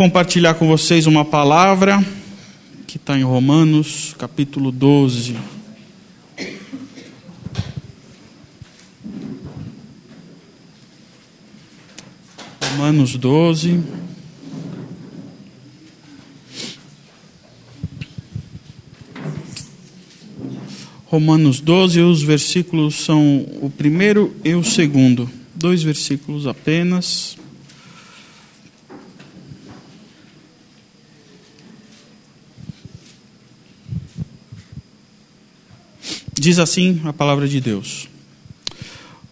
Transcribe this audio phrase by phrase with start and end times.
[0.00, 1.98] compartilhar com vocês uma palavra
[2.86, 5.36] que está em Romanos, capítulo 12.
[12.62, 13.82] Romanos 12.
[21.06, 25.28] Romanos 12, os versículos são o primeiro e o segundo.
[25.56, 27.36] Dois versículos apenas.
[36.38, 38.08] Diz assim a palavra de Deus.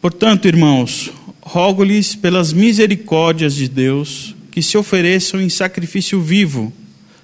[0.01, 6.73] Portanto, irmãos, rogo-lhes pelas misericórdias de Deus que se ofereçam em sacrifício vivo,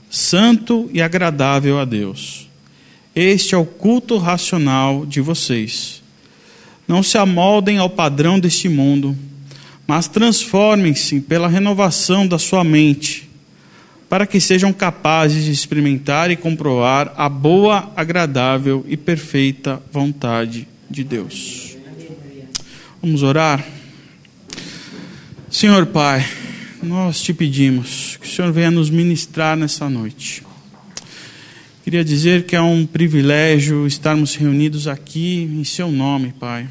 [0.08, 2.48] santo e agradável a Deus.
[3.14, 6.02] Este é o culto racional de vocês.
[6.86, 9.16] Não se amoldem ao padrão deste mundo,
[9.86, 13.28] mas transformem-se pela renovação da sua mente
[14.12, 21.02] para que sejam capazes de experimentar e comprovar a boa, agradável e perfeita vontade de
[21.02, 21.78] Deus.
[23.00, 23.66] Vamos orar?
[25.48, 26.28] Senhor Pai,
[26.82, 30.42] nós te pedimos que o Senhor venha nos ministrar nessa noite.
[31.82, 36.68] Queria dizer que é um privilégio estarmos reunidos aqui em Seu nome, Pai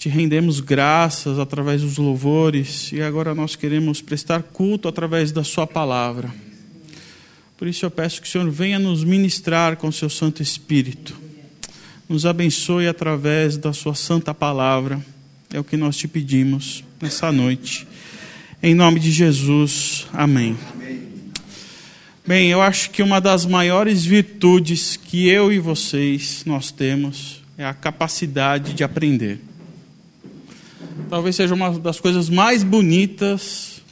[0.00, 5.66] te rendemos graças através dos louvores e agora nós queremos prestar culto através da Sua
[5.66, 6.32] palavra.
[7.58, 11.14] Por isso eu peço que o Senhor venha nos ministrar com o Seu Santo Espírito,
[12.08, 15.04] nos abençoe através da Sua Santa Palavra,
[15.52, 17.86] é o que nós te pedimos nessa noite.
[18.62, 20.56] Em nome de Jesus, amém.
[22.26, 27.66] Bem, eu acho que uma das maiores virtudes que eu e vocês nós temos é
[27.66, 29.49] a capacidade de aprender
[31.10, 33.82] talvez seja uma das coisas mais bonitas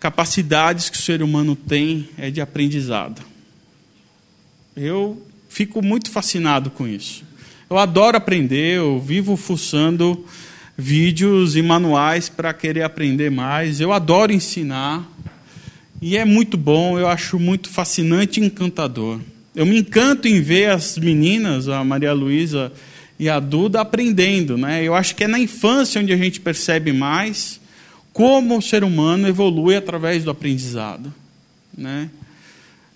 [0.00, 3.22] capacidades que o ser humano tem é de aprendizado.
[4.76, 7.24] Eu fico muito fascinado com isso.
[7.70, 10.24] Eu adoro aprender, eu vivo fuçando
[10.76, 13.80] vídeos e manuais para querer aprender mais.
[13.80, 15.08] Eu adoro ensinar
[16.02, 19.20] e é muito bom, eu acho muito fascinante e encantador.
[19.54, 22.72] Eu me encanto em ver as meninas, a Maria Luísa
[23.18, 24.56] e a Duda aprendendo.
[24.56, 24.84] Né?
[24.84, 27.60] Eu acho que é na infância onde a gente percebe mais
[28.12, 31.12] como o ser humano evolui através do aprendizado.
[31.76, 32.10] Né?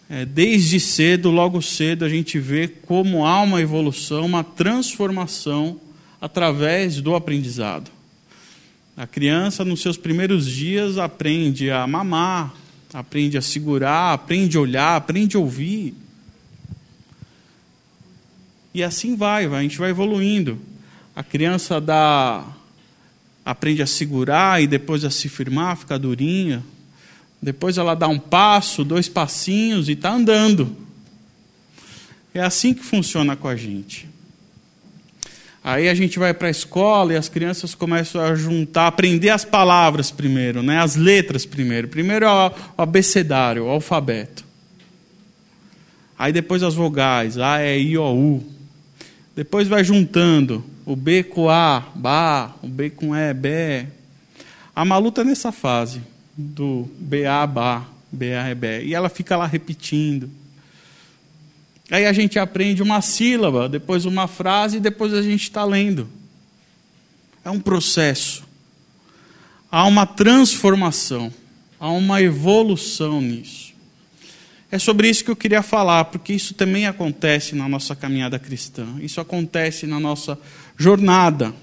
[0.09, 5.81] É, desde cedo, logo cedo, a gente vê como há uma evolução, uma transformação
[6.21, 7.91] através do aprendizado.
[8.97, 12.55] A criança, nos seus primeiros dias, aprende a mamar,
[12.93, 15.95] aprende a segurar, aprende a olhar, aprende a ouvir.
[18.75, 20.59] E assim vai, vai, a gente vai evoluindo.
[21.15, 22.45] A criança dá,
[23.45, 26.63] aprende a segurar e depois a se firmar, fica durinha.
[27.41, 30.77] Depois ela dá um passo, dois passinhos e está andando.
[32.33, 34.09] É assim que funciona com a gente.
[35.65, 39.45] Aí a gente vai para a escola e as crianças começam a juntar, aprender as
[39.45, 40.81] palavras primeiro, né?
[40.81, 41.87] as letras primeiro.
[41.89, 44.45] Primeiro é o abecedário, o alfabeto.
[46.19, 48.53] Aí depois as vogais, A, E, I, O, U.
[49.35, 53.89] Depois vai juntando o B com A, Bá, o B com E, Bé.
[54.75, 56.03] A Malu está nessa fase
[56.37, 58.85] do BA, Bá, BA, é.
[58.85, 60.29] E ela fica lá repetindo.
[61.91, 66.09] Aí a gente aprende uma sílaba, depois uma frase e depois a gente está lendo.
[67.45, 68.45] É um processo.
[69.71, 71.33] Há uma transformação,
[71.81, 73.72] há uma evolução nisso.
[74.73, 78.87] É sobre isso que eu queria falar, porque isso também acontece na nossa caminhada cristã,
[79.03, 80.39] isso acontece na nossa
[80.79, 81.55] jornada.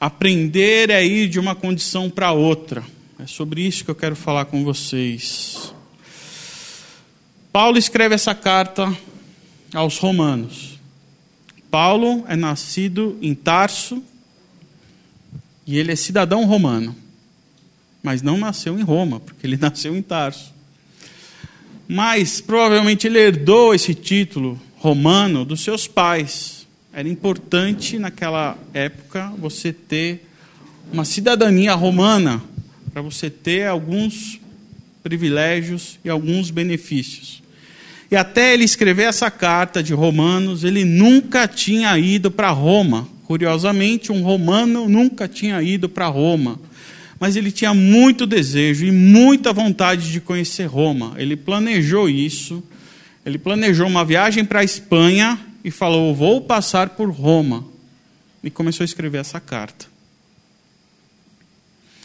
[0.00, 2.82] Aprender é ir de uma condição para outra.
[3.18, 5.74] É sobre isso que eu quero falar com vocês.
[7.52, 8.90] Paulo escreve essa carta
[9.74, 10.78] aos Romanos.
[11.70, 14.02] Paulo é nascido em Tarso
[15.66, 16.96] e ele é cidadão romano,
[18.02, 20.53] mas não nasceu em Roma, porque ele nasceu em Tarso.
[21.86, 26.66] Mas provavelmente ele herdou esse título romano dos seus pais.
[26.92, 30.26] Era importante naquela época você ter
[30.92, 32.42] uma cidadania romana
[32.92, 34.40] para você ter alguns
[35.02, 37.42] privilégios e alguns benefícios.
[38.10, 43.08] E até ele escrever essa carta de Romanos, ele nunca tinha ido para Roma.
[43.24, 46.58] Curiosamente, um romano nunca tinha ido para Roma
[47.18, 51.14] mas ele tinha muito desejo e muita vontade de conhecer Roma.
[51.16, 52.62] Ele planejou isso.
[53.24, 57.64] Ele planejou uma viagem para a Espanha e falou: Vou passar por Roma.
[58.42, 59.86] E começou a escrever essa carta.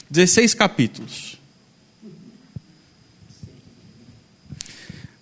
[0.09, 1.37] 16 capítulos.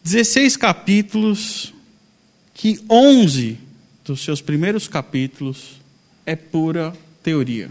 [0.04, 1.74] 16 capítulos,
[2.54, 3.60] que 11
[4.06, 5.82] dos seus primeiros capítulos
[6.26, 7.70] é pura teoria,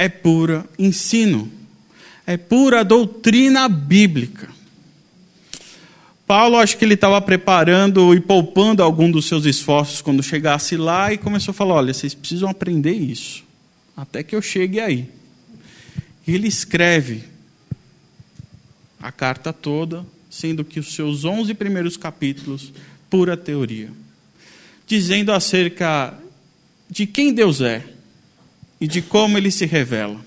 [0.00, 1.52] é pura ensino,
[2.26, 4.48] é pura doutrina bíblica.
[6.26, 11.12] Paulo, acho que ele estava preparando e poupando algum dos seus esforços quando chegasse lá
[11.12, 13.44] e começou a falar: olha, vocês precisam aprender isso,
[13.94, 15.06] até que eu chegue aí.
[16.26, 17.24] Ele escreve
[19.02, 22.72] a carta toda, sendo que os seus 11 primeiros capítulos,
[23.10, 23.90] pura teoria,
[24.86, 26.14] dizendo acerca
[26.88, 27.99] de quem Deus é
[28.80, 30.24] e de como ele se revela,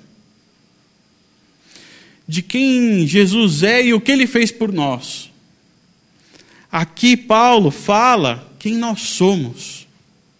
[2.27, 5.31] de quem Jesus é e o que ele fez por nós.
[6.71, 9.87] Aqui Paulo fala quem nós somos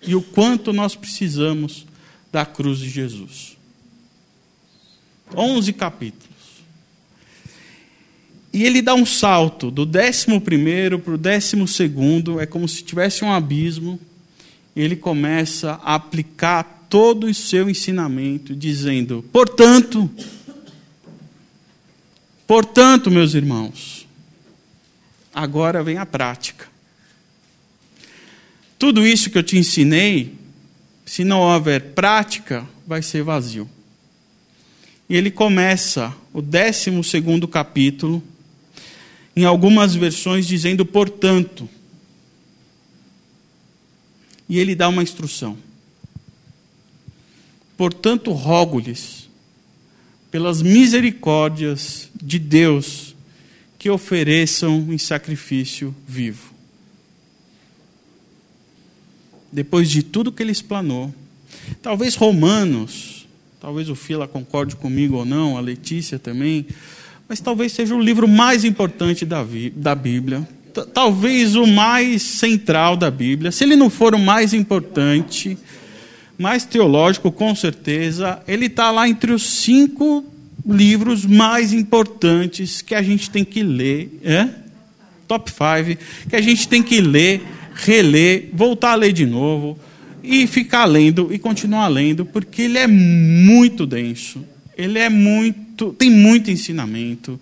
[0.02, 1.86] e o quanto nós precisamos
[2.32, 3.58] da cruz de Jesus.
[5.36, 6.34] 11 capítulos.
[8.52, 12.84] E ele dá um salto do décimo primeiro para o décimo segundo, é como se
[12.84, 14.00] tivesse um abismo,
[14.76, 20.08] e ele começa a aplicar todo o seu ensinamento, dizendo: portanto,
[22.46, 24.08] portanto, meus irmãos,
[25.34, 26.68] agora vem a prática.
[28.78, 30.36] Tudo isso que eu te ensinei,
[31.04, 33.68] se não houver prática, vai ser vazio.
[35.10, 38.22] E ele começa o décimo segundo capítulo
[39.36, 41.68] em algumas versões dizendo portanto.
[44.48, 45.58] E ele dá uma instrução.
[47.78, 49.30] Portanto, rogo-lhes,
[50.30, 53.16] pelas misericórdias de Deus,
[53.78, 56.54] que ofereçam em sacrifício vivo.
[59.52, 61.14] Depois de tudo que ele explanou,
[61.82, 63.28] talvez Romanos,
[63.60, 66.66] talvez o Fila concorde comigo ou não, a Letícia também,
[67.28, 70.48] mas talvez seja o livro mais importante da, da Bíblia,
[70.94, 73.52] talvez o mais central da Bíblia.
[73.52, 75.58] Se ele não for o mais importante,
[76.44, 80.26] mais teológico, com certeza, ele está lá entre os cinco
[80.68, 84.50] livros mais importantes que a gente tem que ler, é?
[85.26, 85.98] top five,
[86.30, 87.42] que a gente tem que ler,
[87.74, 89.80] reler, voltar a ler de novo
[90.22, 94.44] e ficar lendo e continuar lendo, porque ele é muito denso.
[94.78, 97.40] Ele é muito, tem muito ensinamento.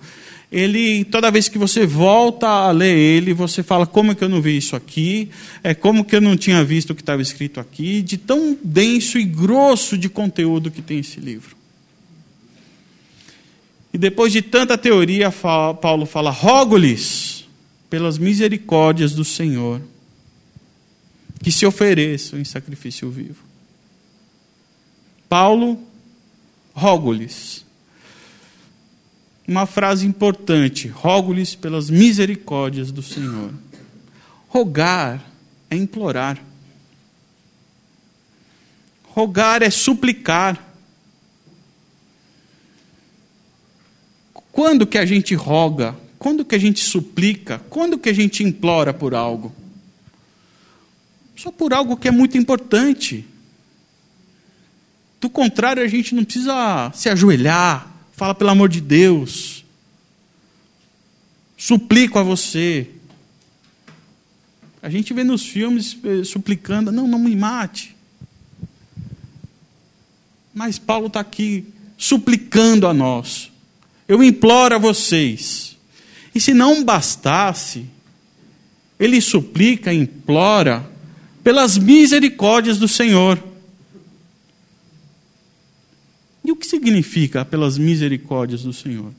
[0.52, 4.28] Ele, toda vez que você volta a ler ele, você fala como é que eu
[4.28, 5.30] não vi isso aqui,
[5.64, 9.18] é como que eu não tinha visto o que estava escrito aqui, de tão denso
[9.18, 11.56] e grosso de conteúdo que tem esse livro.
[13.94, 17.48] E depois de tanta teoria, Paulo fala: rogo-lhes
[17.90, 19.82] pelas misericórdias do Senhor
[21.42, 23.44] que se ofereçam em sacrifício vivo.
[25.28, 25.80] Paulo
[26.74, 27.66] rogo-lhes.
[29.48, 33.54] Uma frase importante: rogo-lhes pelas misericórdias do Senhor.
[34.48, 35.24] Rogar
[35.70, 36.38] é implorar.
[39.04, 40.70] Rogar é suplicar.
[44.52, 45.96] Quando que a gente roga?
[46.20, 47.60] Quando que a gente suplica?
[47.70, 49.54] Quando que a gente implora por algo?
[51.36, 53.26] Só por algo que é muito importante.
[55.20, 59.64] Do contrário, a gente não precisa se ajoelhar, fala pelo amor de Deus.
[61.58, 62.88] Suplico a você.
[64.82, 67.96] A gente vê nos filmes eh, suplicando, não, não me mate.
[70.54, 71.66] Mas Paulo está aqui
[71.98, 73.52] suplicando a nós.
[74.08, 75.78] Eu imploro a vocês.
[76.34, 77.86] E se não bastasse,
[79.00, 80.90] ele suplica, implora
[81.44, 83.51] pelas misericórdias do Senhor.
[86.44, 89.12] E o que significa pelas misericórdias do Senhor?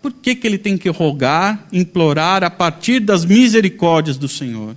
[0.00, 4.76] Por que, que ele tem que rogar, implorar a partir das misericórdias do Senhor?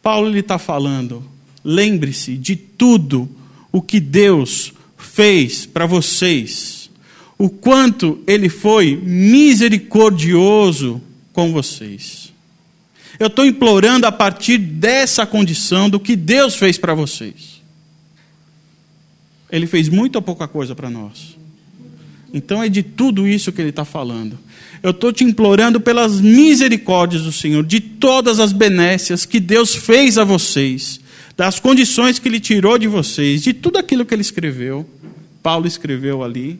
[0.00, 1.24] Paulo está falando,
[1.64, 3.28] lembre-se de tudo
[3.72, 6.90] o que Deus fez para vocês,
[7.38, 11.00] o quanto ele foi misericordioso
[11.32, 12.32] com vocês.
[13.18, 17.61] Eu estou implorando a partir dessa condição do que Deus fez para vocês.
[19.52, 21.36] Ele fez muito ou pouca coisa para nós.
[22.32, 24.38] Então é de tudo isso que ele está falando.
[24.82, 30.16] Eu estou te implorando pelas misericórdias do Senhor, de todas as benécias que Deus fez
[30.16, 30.98] a vocês,
[31.36, 34.88] das condições que Ele tirou de vocês, de tudo aquilo que Ele escreveu,
[35.42, 36.58] Paulo escreveu ali.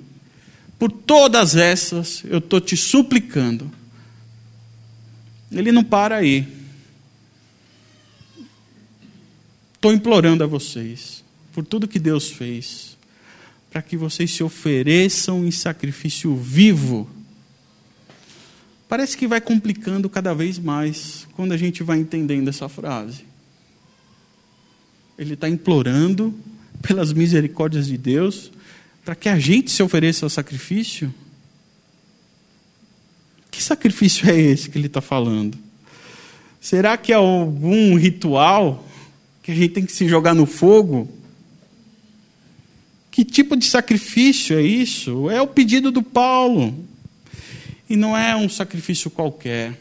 [0.79, 3.71] Por todas essas, eu estou te suplicando.
[5.51, 6.47] Ele não para aí.
[9.75, 11.22] Estou implorando a vocês
[11.53, 12.97] por tudo que Deus fez,
[13.71, 17.09] para que vocês se ofereçam em sacrifício vivo.
[18.89, 23.25] Parece que vai complicando cada vez mais quando a gente vai entendendo essa frase.
[25.19, 26.35] Ele está implorando
[26.83, 28.51] pelas misericórdias de Deus
[29.05, 31.13] para que a gente se ofereça ao sacrifício.
[33.51, 35.59] Que sacrifício é esse que ele está falando?
[36.61, 38.87] Será que é algum ritual
[39.43, 41.09] que a gente tem que se jogar no fogo?
[43.13, 45.29] Que tipo de sacrifício é isso?
[45.29, 46.75] É o pedido do Paulo.
[47.89, 49.79] E não é um sacrifício qualquer.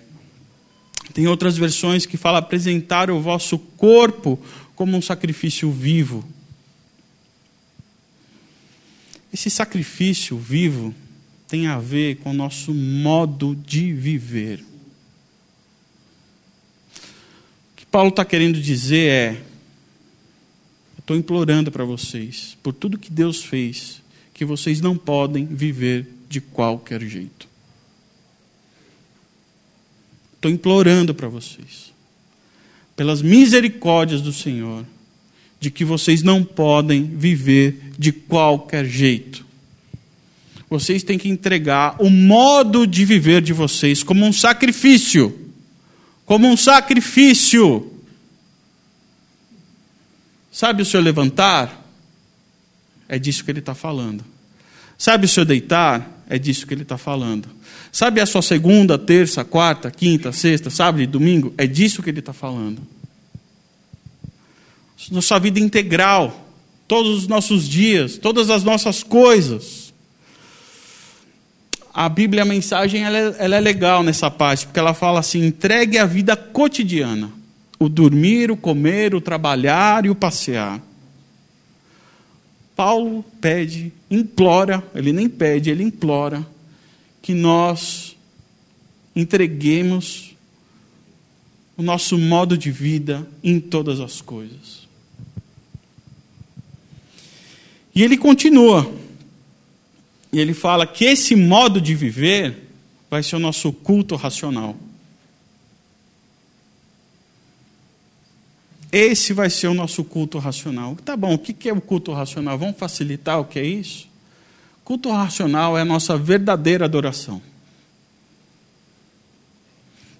[1.14, 4.38] Tem outras versões que falam apresentar o vosso corpo
[4.76, 6.28] como um sacrifício vivo.
[9.34, 10.94] Esse sacrifício vivo
[11.48, 14.60] tem a ver com o nosso modo de viver.
[17.72, 19.42] O que Paulo está querendo dizer é:
[21.12, 24.02] estou implorando para vocês, por tudo que Deus fez,
[24.34, 27.48] que vocês não podem viver de qualquer jeito.
[30.36, 31.92] Estou implorando para vocês,
[32.96, 34.86] pelas misericórdias do Senhor,
[35.60, 39.46] de que vocês não podem viver de qualquer jeito.
[40.70, 45.38] Vocês têm que entregar o modo de viver de vocês como um sacrifício.
[46.26, 47.91] Como um sacrifício.
[50.52, 51.82] Sabe o seu levantar?
[53.08, 54.24] É disso que ele está falando.
[54.98, 56.24] Sabe o seu deitar?
[56.30, 57.50] É disso que ele está falando.
[57.92, 61.54] Sabe a sua segunda, terça, quarta, quinta, sexta, sábado e domingo?
[61.58, 62.82] É disso que ele está falando
[65.10, 66.50] na sua vida integral,
[66.88, 69.94] todos os nossos dias, todas as nossas coisas.
[71.94, 75.46] A Bíblia, a mensagem, ela é, ela é legal nessa parte, porque ela fala assim:
[75.46, 77.32] entregue a vida cotidiana,
[77.82, 80.80] o dormir, o comer, o trabalhar e o passear.
[82.76, 86.46] Paulo pede, implora, ele nem pede, ele implora,
[87.24, 88.16] que nós
[89.16, 90.36] entreguemos
[91.76, 94.88] o nosso modo de vida em todas as coisas.
[97.96, 98.94] E ele continua.
[100.32, 102.70] E ele fala que esse modo de viver
[103.10, 104.78] vai ser o nosso culto racional.
[108.92, 110.98] Esse vai ser o nosso culto racional.
[111.06, 112.58] Tá bom, o que é o culto racional?
[112.58, 114.10] Vamos facilitar o que é isso?
[114.84, 117.42] Culto racional é a nossa verdadeira adoração.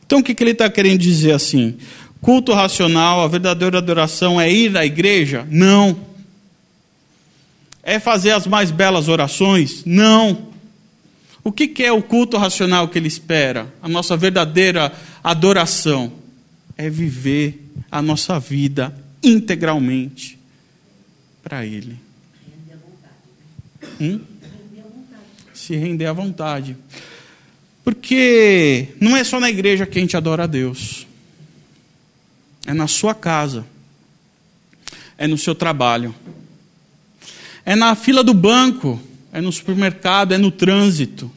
[0.06, 1.78] Então o que ele está querendo dizer assim?
[2.22, 5.46] Culto racional, a verdadeira adoração é ir à igreja?
[5.50, 6.00] Não.
[7.84, 9.84] É fazer as mais belas orações?
[9.86, 10.50] Não.
[11.44, 13.74] O que é o culto racional que ele espera?
[13.82, 16.14] A nossa verdadeira adoração
[16.78, 17.61] é viver
[17.92, 20.40] a nossa vida integralmente
[21.44, 22.00] para Ele.
[24.00, 24.22] Hum?
[25.54, 26.78] Se render à vontade.
[27.84, 31.06] Porque não é só na igreja que a gente adora a Deus.
[32.66, 33.66] É na sua casa.
[35.18, 36.16] É no seu trabalho
[37.66, 39.00] é na fila do banco,
[39.32, 41.32] é no supermercado, é no trânsito.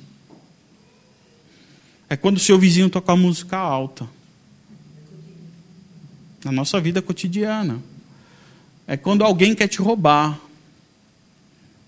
[2.08, 4.08] É quando o seu vizinho toca música alta.
[6.44, 7.82] Na nossa vida cotidiana.
[8.86, 10.38] É quando alguém quer te roubar.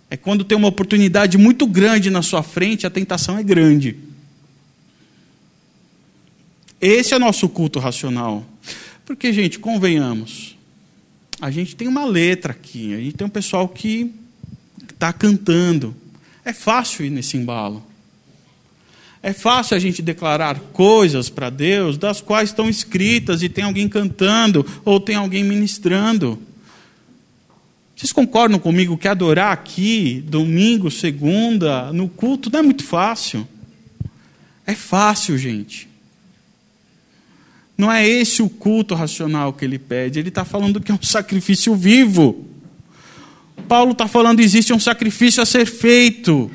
[0.08, 3.96] É quando tem uma oportunidade muito grande na sua frente, a tentação é grande.
[6.80, 8.44] Esse é nosso culto racional.
[9.04, 10.56] Porque, gente, convenhamos,
[11.40, 14.12] a gente tem uma letra aqui, a gente tem um pessoal que
[14.88, 15.94] está cantando.
[16.44, 17.84] É fácil ir nesse embalo.
[19.26, 23.88] É fácil a gente declarar coisas para Deus das quais estão escritas e tem alguém
[23.88, 26.40] cantando ou tem alguém ministrando.
[27.97, 33.49] Vocês concordam comigo que adorar aqui, domingo, segunda, no culto, não é muito fácil?
[34.64, 35.88] É fácil, gente.
[37.76, 41.02] Não é esse o culto racional que ele pede, ele está falando que é um
[41.02, 42.47] sacrifício vivo.
[43.66, 46.49] Paulo está falando existe um sacrifício a ser feito.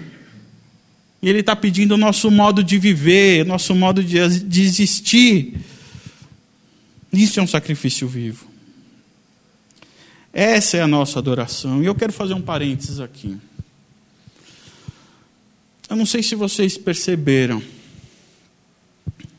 [1.21, 4.17] E ele está pedindo o nosso modo de viver, nosso modo de,
[4.61, 5.59] existir.
[7.13, 8.47] Isso é um sacrifício vivo.
[10.33, 11.83] Essa é a nossa adoração.
[11.83, 13.37] E eu quero fazer um parênteses aqui.
[15.89, 17.61] Eu não sei se vocês perceberam,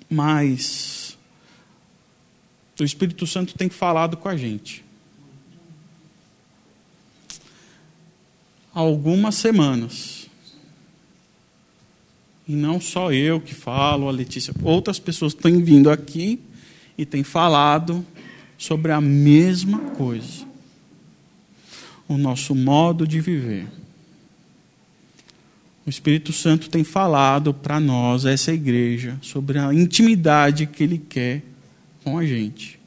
[0.09, 1.17] mas
[2.79, 4.85] o Espírito Santo tem falado com a gente.
[8.75, 10.22] algumas semanas.
[12.47, 16.41] E não só eu que falo, a Letícia, outras pessoas têm vindo aqui
[16.99, 18.05] e têm falado
[18.59, 20.47] sobre a mesma coisa.
[22.09, 23.67] O nosso modo de viver.
[25.87, 31.43] O Espírito Santo tem falado para nós, essa igreja, sobre a intimidade que ele quer
[32.05, 32.79] com a gente.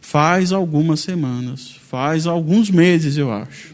[0.00, 3.71] Faz algumas semanas, faz alguns meses, eu acho.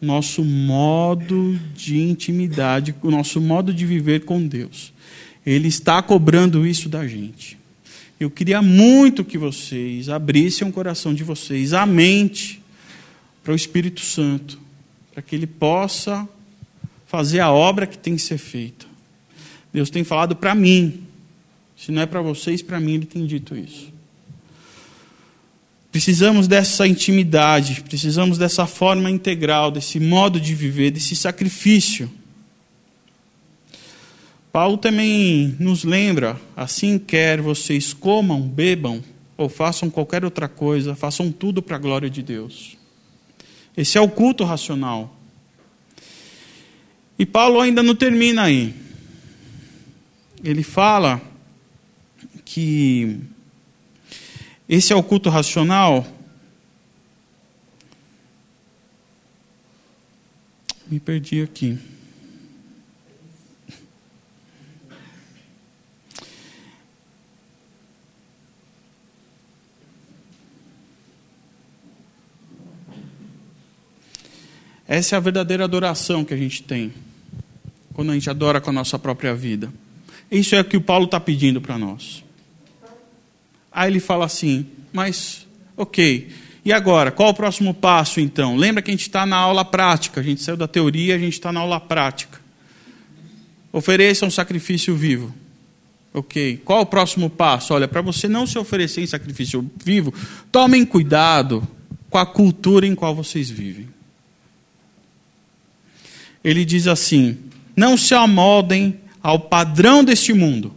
[0.00, 4.92] Nosso modo de intimidade, o nosso modo de viver com Deus.
[5.44, 7.58] Ele está cobrando isso da gente.
[8.18, 12.62] Eu queria muito que vocês abrissem o coração de vocês, a mente,
[13.42, 14.58] para o Espírito Santo,
[15.12, 16.28] para que ele possa
[17.06, 18.86] fazer a obra que tem que ser feita.
[19.72, 21.06] Deus tem falado para mim
[21.80, 23.90] se não é para vocês, para mim ele tem dito isso.
[25.92, 32.10] Precisamos dessa intimidade, precisamos dessa forma integral, desse modo de viver, desse sacrifício.
[34.52, 39.02] Paulo também nos lembra: assim quer vocês comam, bebam
[39.36, 42.76] ou façam qualquer outra coisa, façam tudo para a glória de Deus.
[43.76, 45.16] Esse é o culto racional.
[47.18, 48.74] E Paulo ainda não termina aí.
[50.42, 51.20] Ele fala
[52.44, 53.18] que
[54.72, 56.06] esse é o culto racional?
[60.86, 61.76] Me perdi aqui.
[74.86, 76.92] Essa é a verdadeira adoração que a gente tem,
[77.92, 79.72] quando a gente adora com a nossa própria vida.
[80.30, 82.22] Isso é o que o Paulo está pedindo para nós.
[83.72, 85.46] Aí ele fala assim: Mas,
[85.76, 86.28] ok,
[86.64, 87.10] e agora?
[87.10, 88.56] Qual o próximo passo então?
[88.56, 91.34] Lembra que a gente está na aula prática, a gente saiu da teoria, a gente
[91.34, 92.40] está na aula prática.
[93.72, 95.34] Ofereça um sacrifício vivo.
[96.12, 97.72] Ok, qual o próximo passo?
[97.72, 100.12] Olha, para você não se oferecer em sacrifício vivo,
[100.50, 101.66] tomem cuidado
[102.10, 103.88] com a cultura em qual vocês vivem.
[106.42, 107.38] Ele diz assim:
[107.76, 110.74] não se amoldem ao padrão deste mundo,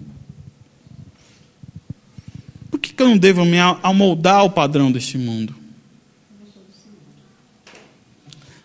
[2.94, 5.56] que, eu não devo me amoldar ao padrão desse mundo?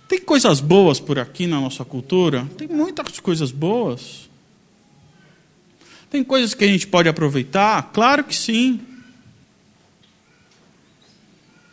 [0.09, 2.49] Tem coisas boas por aqui na nossa cultura?
[2.57, 4.29] Tem muitas coisas boas.
[6.11, 7.91] Tem coisas que a gente pode aproveitar?
[7.93, 8.81] Claro que sim.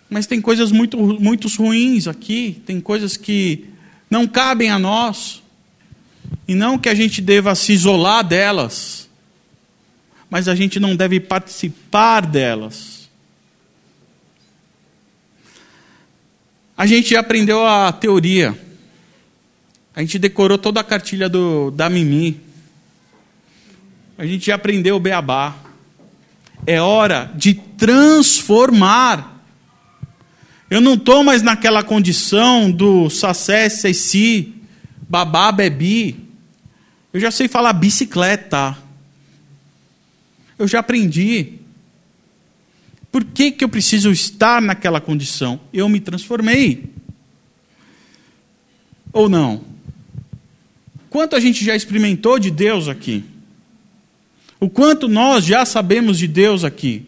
[0.10, 3.66] Mas tem coisas muito, muito ruins aqui, tem coisas que
[4.10, 5.42] não cabem a nós,
[6.48, 9.05] e não que a gente deva se isolar delas
[10.36, 13.10] mas a gente não deve participar delas.
[16.76, 18.54] A gente aprendeu a teoria.
[19.96, 22.42] A gente decorou toda a cartilha do, da Mimi.
[24.18, 25.56] A gente aprendeu o beabá.
[26.68, 29.42] É hora de transformar.
[30.70, 34.54] Eu não estou mais naquela condição do sacé, ceci,
[35.08, 36.28] babá, bebi.
[37.14, 38.84] Eu já sei falar bicicleta.
[40.58, 41.54] Eu já aprendi.
[43.12, 45.60] Por que, que eu preciso estar naquela condição?
[45.72, 46.90] Eu me transformei.
[49.12, 49.64] Ou não?
[51.10, 53.24] Quanto a gente já experimentou de Deus aqui?
[54.60, 57.06] O quanto nós já sabemos de Deus aqui?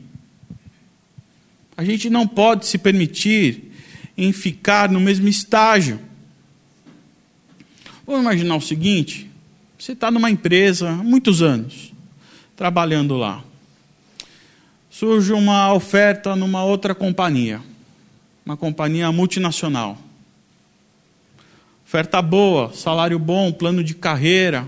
[1.75, 3.71] A gente não pode se permitir
[4.17, 5.99] em ficar no mesmo estágio.
[8.05, 9.29] Vamos imaginar o seguinte:
[9.77, 11.93] você está numa empresa há muitos anos
[12.58, 13.43] trabalhando lá.
[14.89, 17.62] Surge uma oferta numa outra companhia,
[18.43, 19.96] uma companhia multinacional.
[21.86, 24.67] Oferta boa, salário bom, plano de carreira.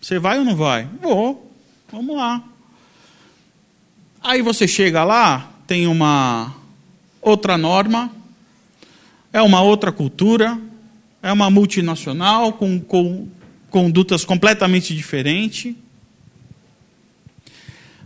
[0.00, 0.88] Você vai ou não vai?
[1.00, 1.52] Vou,
[1.92, 2.42] vamos lá.
[4.22, 6.54] Aí você chega lá, tem uma
[7.20, 8.10] outra norma,
[9.30, 10.58] é uma outra cultura,
[11.22, 13.28] é uma multinacional com, com
[13.68, 15.74] condutas completamente diferentes.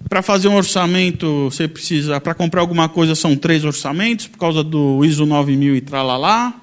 [0.08, 4.62] Para fazer um orçamento, você precisa, para comprar alguma coisa, são três orçamentos, por causa
[4.62, 6.54] do ISO 9000 e tralalá.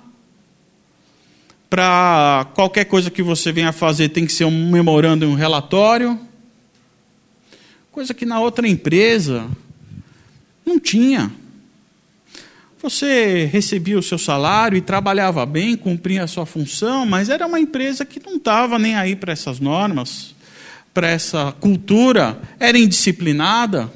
[1.69, 6.17] Para qualquer coisa que você venha fazer, tem que ser um memorando e um relatório.
[7.91, 9.47] Coisa que na outra empresa
[10.65, 11.31] não tinha.
[12.81, 17.59] Você recebia o seu salário e trabalhava bem, cumpria a sua função, mas era uma
[17.59, 20.32] empresa que não estava nem aí para essas normas
[20.93, 23.91] para essa cultura era indisciplinada.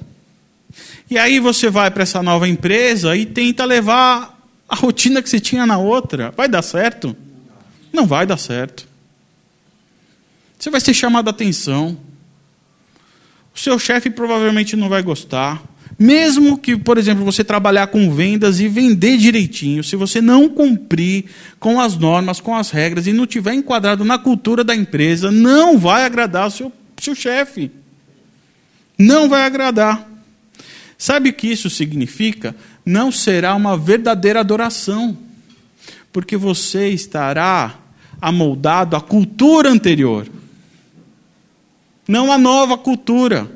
[1.09, 5.39] E aí você vai para essa nova empresa e tenta levar a rotina que você
[5.39, 6.33] tinha na outra.
[6.35, 7.15] Vai dar certo?
[7.93, 8.87] Não vai dar certo.
[10.57, 11.97] Você vai ser chamado a atenção.
[13.55, 15.63] O seu chefe provavelmente não vai gostar.
[15.97, 21.25] Mesmo que, por exemplo, você trabalhar com vendas e vender direitinho, se você não cumprir
[21.59, 25.77] com as normas, com as regras e não tiver enquadrado na cultura da empresa, não
[25.77, 27.71] vai agradar o seu, seu chefe.
[28.97, 30.07] Não vai agradar.
[30.97, 32.55] Sabe o que isso significa?
[32.85, 35.17] Não será uma verdadeira adoração,
[36.11, 37.77] porque você estará
[38.19, 40.27] amoldado à cultura anterior,
[42.07, 43.51] não à nova cultura.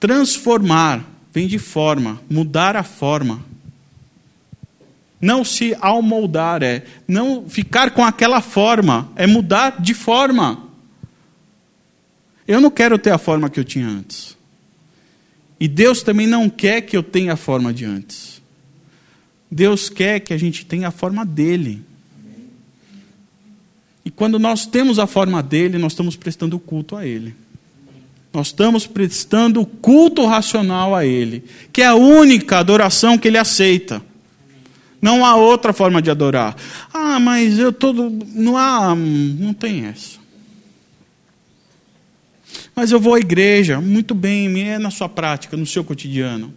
[0.00, 3.53] Transformar vem de forma, mudar a forma.
[5.24, 10.68] Não se almoldar é não ficar com aquela forma, é mudar de forma.
[12.46, 14.36] Eu não quero ter a forma que eu tinha antes.
[15.58, 18.42] E Deus também não quer que eu tenha a forma de antes.
[19.50, 21.82] Deus quer que a gente tenha a forma dele.
[24.04, 27.34] E quando nós temos a forma dele, nós estamos prestando culto a ele.
[28.30, 34.02] Nós estamos prestando culto racional a Ele, que é a única adoração que Ele aceita.
[35.04, 36.56] Não há outra forma de adorar.
[36.90, 38.08] Ah, mas eu todo.
[38.32, 38.94] Não há.
[38.94, 40.18] Não tem essa.
[42.74, 43.82] Mas eu vou à igreja.
[43.82, 46.54] Muito bem, é na sua prática, no seu cotidiano.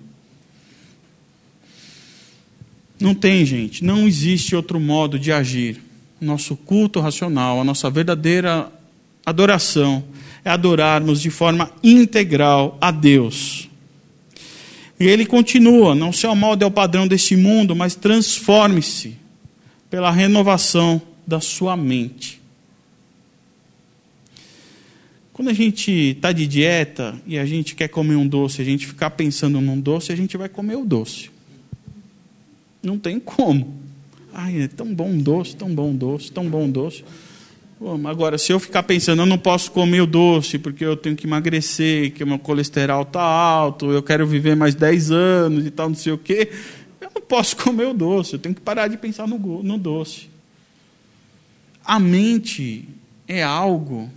[2.98, 3.84] Não tem, gente.
[3.84, 5.84] Não existe outro modo de agir.
[6.22, 8.72] Nosso culto racional, a nossa verdadeira
[9.26, 10.06] adoração
[10.46, 13.68] é adorarmos de forma integral a Deus.
[15.00, 19.16] E ele continua: não se amolde ao padrão deste mundo, mas transforme-se
[19.90, 22.42] pela renovação da sua mente.
[25.38, 28.88] Quando a gente está de dieta e a gente quer comer um doce, a gente
[28.88, 31.30] ficar pensando num doce, a gente vai comer o doce.
[32.82, 33.76] Não tem como.
[34.34, 37.04] Ai, é tão bom doce, tão bom doce, tão bom doce.
[37.80, 41.28] Agora, se eu ficar pensando, eu não posso comer o doce porque eu tenho que
[41.28, 45.90] emagrecer, que o meu colesterol está alto, eu quero viver mais 10 anos e tal,
[45.90, 46.50] não sei o quê,
[47.00, 50.28] eu não posso comer o doce, eu tenho que parar de pensar no, no doce.
[51.86, 52.84] A mente
[53.28, 54.10] é algo,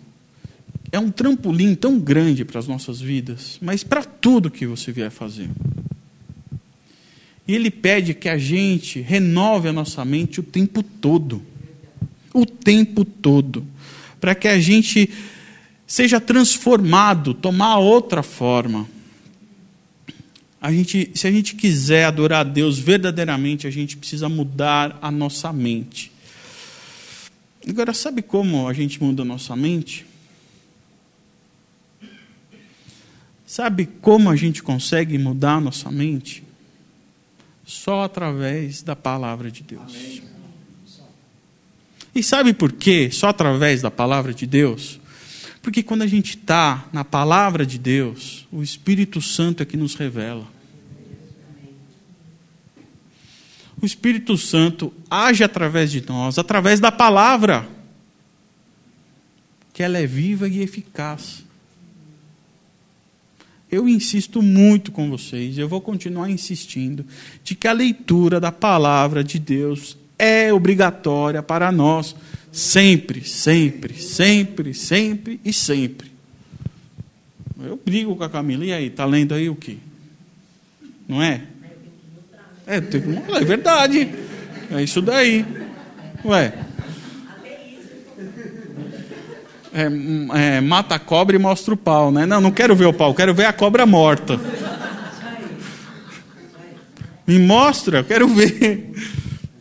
[0.90, 5.10] é um trampolim tão grande para as nossas vidas, mas para tudo que você vier
[5.10, 5.50] fazer.
[7.46, 11.49] E ele pede que a gente renove a nossa mente o tempo todo
[12.32, 13.66] o tempo todo,
[14.20, 15.10] para que a gente
[15.86, 18.88] seja transformado, tomar outra forma.
[20.60, 25.10] A gente, se a gente quiser adorar a Deus verdadeiramente, a gente precisa mudar a
[25.10, 26.12] nossa mente.
[27.68, 30.06] Agora, sabe como a gente muda a nossa mente?
[33.46, 36.44] Sabe como a gente consegue mudar a nossa mente?
[37.64, 39.92] Só através da palavra de Deus.
[39.92, 40.29] Amém.
[42.14, 43.10] E sabe por quê?
[43.10, 45.00] Só através da palavra de Deus?
[45.62, 49.94] Porque quando a gente está na palavra de Deus, o Espírito Santo é que nos
[49.94, 50.46] revela.
[53.80, 57.66] O Espírito Santo age através de nós, através da palavra,
[59.72, 61.44] que ela é viva e eficaz.
[63.70, 67.06] Eu insisto muito com vocês, eu vou continuar insistindo,
[67.44, 72.14] de que a leitura da palavra de Deus é obrigatória para nós,
[72.52, 76.12] sempre, sempre, sempre, sempre e sempre.
[77.62, 79.78] Eu brigo com a Camila, e aí, está lendo aí o quê?
[81.08, 81.42] Não é?
[82.66, 84.08] É, é verdade.
[84.70, 85.44] É isso daí.
[86.24, 86.52] Ué.
[89.72, 92.26] É, é, mata a cobra e mostra o pau, né?
[92.26, 94.38] Não, não quero ver o pau, quero ver a cobra morta.
[97.26, 98.92] Me mostra, eu quero ver.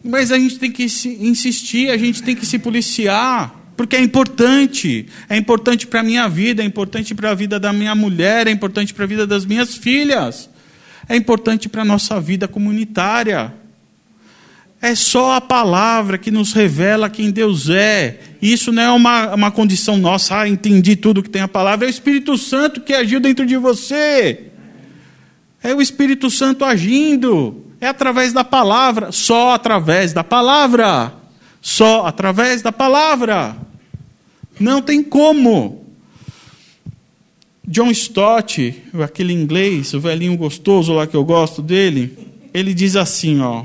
[0.10, 5.06] Mas a gente tem que insistir, a gente tem que se policiar, porque é importante.
[5.30, 8.52] É importante para a minha vida, é importante para a vida da minha mulher, é
[8.52, 10.50] importante para a vida das minhas filhas,
[11.08, 13.54] é importante para a nossa vida comunitária.
[14.82, 18.20] É só a palavra que nos revela quem Deus é.
[18.42, 21.86] Isso não é uma, uma condição nossa, ah, entendi tudo que tem a palavra.
[21.86, 24.46] É o Espírito Santo que agiu dentro de você.
[25.62, 27.69] É o Espírito Santo agindo.
[27.82, 31.14] É através da palavra, só através da palavra.
[31.62, 33.56] Só através da palavra.
[34.60, 35.86] Não tem como.
[37.66, 42.18] John Stott, aquele inglês, o velhinho gostoso lá que eu gosto dele,
[42.54, 43.64] ele diz assim, ó: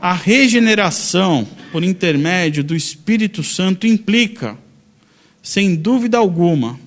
[0.00, 4.58] A regeneração por intermédio do Espírito Santo implica,
[5.40, 6.78] sem dúvida alguma,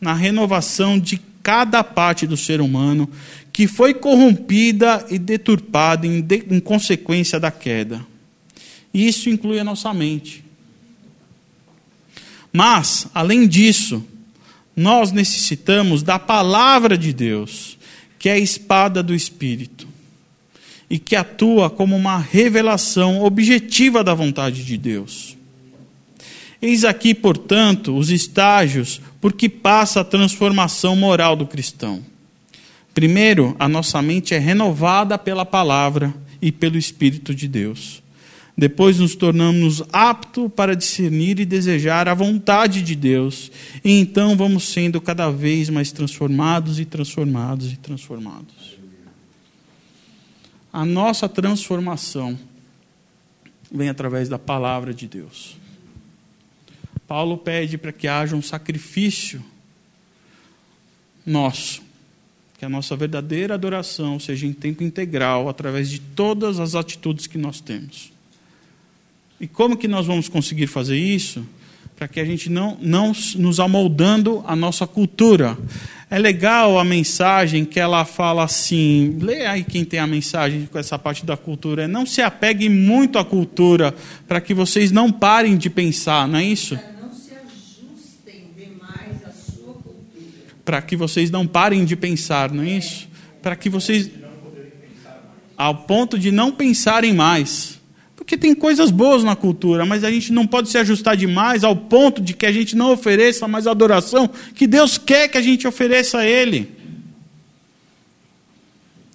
[0.00, 3.08] na renovação de cada parte do ser humano
[3.52, 8.04] que foi corrompida e deturpada em, de, em consequência da queda.
[8.92, 10.44] E isso inclui a nossa mente.
[12.52, 14.04] Mas, além disso,
[14.74, 17.78] nós necessitamos da palavra de Deus,
[18.18, 19.86] que é a espada do Espírito,
[20.88, 25.36] e que atua como uma revelação objetiva da vontade de Deus.
[26.60, 32.02] Eis aqui, portanto, os estágios por que passa a transformação moral do cristão.
[32.94, 38.02] Primeiro, a nossa mente é renovada pela palavra e pelo Espírito de Deus.
[38.56, 43.50] Depois nos tornamos aptos para discernir e desejar a vontade de Deus.
[43.82, 48.78] E então vamos sendo cada vez mais transformados e transformados e transformados.
[50.72, 52.38] A nossa transformação
[53.72, 55.56] vem através da palavra de Deus.
[57.06, 59.42] Paulo pede para que haja um sacrifício
[61.24, 61.82] nosso,
[62.60, 67.38] que a nossa verdadeira adoração seja em tempo integral, através de todas as atitudes que
[67.38, 68.12] nós temos.
[69.40, 71.42] E como que nós vamos conseguir fazer isso?
[71.96, 75.56] Para que a gente não, não nos amoldando a nossa cultura.
[76.10, 80.78] É legal a mensagem que ela fala assim, lê aí quem tem a mensagem com
[80.78, 83.94] essa parte da cultura, é não se apegue muito à cultura,
[84.28, 86.78] para que vocês não parem de pensar, não é isso?
[90.64, 93.08] Para que vocês não parem de pensar, não é isso?
[93.42, 94.10] Para que vocês.
[95.56, 97.78] Ao ponto de não pensarem mais.
[98.16, 101.74] Porque tem coisas boas na cultura, mas a gente não pode se ajustar demais ao
[101.74, 105.66] ponto de que a gente não ofereça mais adoração que Deus quer que a gente
[105.66, 106.70] ofereça a Ele.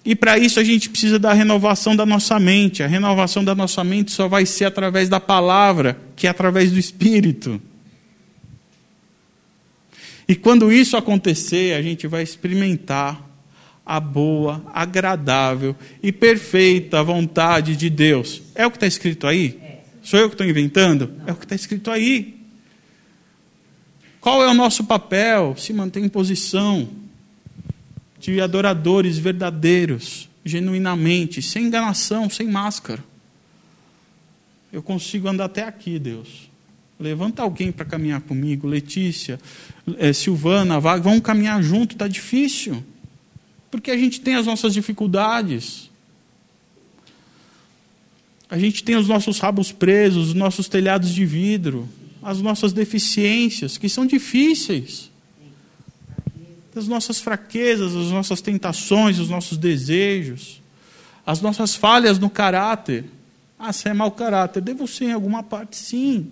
[0.04, 2.82] E para isso a gente precisa da renovação da nossa mente.
[2.82, 6.78] A renovação da nossa mente só vai ser através da palavra, que é através do
[6.78, 7.60] Espírito.
[10.28, 13.24] E quando isso acontecer, a gente vai experimentar
[13.84, 18.42] a boa, agradável e perfeita vontade de Deus.
[18.54, 19.60] É o que está escrito aí?
[20.02, 21.12] Sou eu que estou inventando?
[21.26, 22.36] É o que está escrito aí.
[24.20, 25.54] Qual é o nosso papel?
[25.56, 26.88] Se manter em posição
[28.18, 33.04] de adoradores verdadeiros, genuinamente, sem enganação, sem máscara.
[34.72, 36.50] Eu consigo andar até aqui, Deus.
[36.98, 39.38] Levanta alguém para caminhar comigo, Letícia,
[39.98, 42.82] é, Silvana, Vaga, vamos caminhar junto, está difícil.
[43.70, 45.90] Porque a gente tem as nossas dificuldades.
[48.48, 51.86] A gente tem os nossos rabos presos, os nossos telhados de vidro,
[52.22, 55.10] as nossas deficiências, que são difíceis.
[56.74, 60.60] As nossas fraquezas, as nossas tentações, os nossos desejos,
[61.26, 63.04] as nossas falhas no caráter.
[63.58, 64.62] Ah, você é mau caráter.
[64.62, 66.30] Devo ser em alguma parte, sim.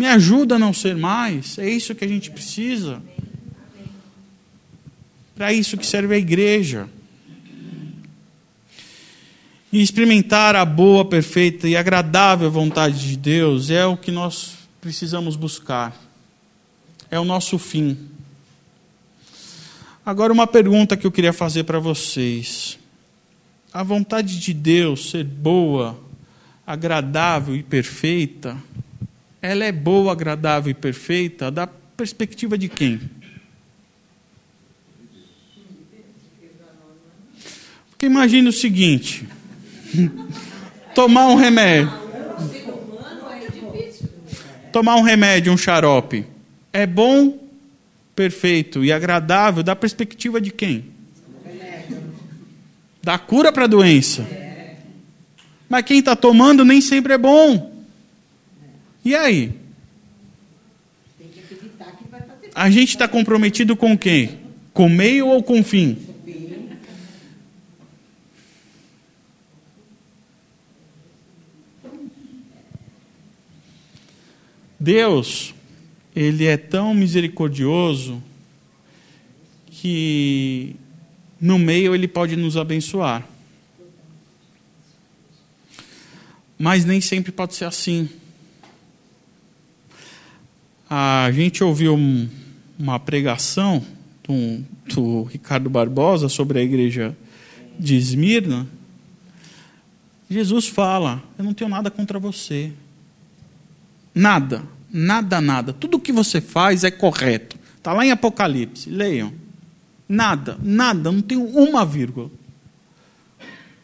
[0.00, 1.58] Me ajuda a não ser mais.
[1.58, 3.02] É isso que a gente precisa.
[5.34, 6.88] Para isso que serve a igreja.
[9.70, 15.36] E experimentar a boa, perfeita e agradável vontade de Deus é o que nós precisamos
[15.36, 15.94] buscar.
[17.10, 18.08] É o nosso fim.
[20.04, 22.78] Agora, uma pergunta que eu queria fazer para vocês.
[23.70, 26.00] A vontade de Deus ser boa,
[26.66, 28.56] agradável e perfeita
[29.42, 33.00] ela é boa, agradável e perfeita da perspectiva de quem?
[37.90, 39.26] Porque imagine o seguinte:
[40.94, 42.00] tomar um remédio.
[44.72, 46.24] Tomar um remédio, um xarope,
[46.72, 47.40] é bom,
[48.14, 50.84] perfeito e agradável da perspectiva de quem?
[53.02, 54.24] Da cura para a doença.
[55.68, 57.69] Mas quem está tomando nem sempre é bom.
[59.04, 59.52] E aí?
[62.54, 64.38] A gente está comprometido com quem?
[64.72, 65.96] Com meio ou com fim?
[74.78, 75.54] Deus,
[76.16, 78.22] Ele é tão misericordioso
[79.70, 80.74] que
[81.38, 83.26] no meio Ele pode nos abençoar.
[86.58, 88.08] Mas nem sempre pode ser assim.
[90.92, 92.28] A gente ouviu um,
[92.76, 93.80] uma pregação
[94.24, 97.16] do, do Ricardo Barbosa sobre a igreja
[97.78, 98.66] de Esmirna.
[100.28, 102.72] Jesus fala: Eu não tenho nada contra você.
[104.12, 105.72] Nada, nada, nada.
[105.72, 107.56] Tudo o que você faz é correto.
[107.76, 109.32] Está lá em Apocalipse, leiam.
[110.08, 112.28] Nada, nada, não tem uma vírgula.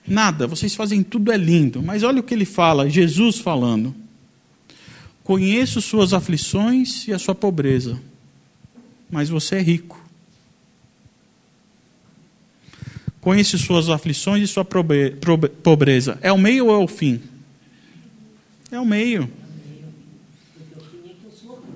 [0.04, 1.80] Nada, vocês fazem tudo é lindo.
[1.80, 3.94] Mas olha o que ele fala, Jesus falando.
[5.26, 8.00] Conheço suas aflições e a sua pobreza,
[9.10, 10.00] mas você é rico.
[13.20, 16.16] Conheço suas aflições e sua pobreza.
[16.22, 17.20] É o meio ou é o fim?
[18.70, 19.28] É o meio.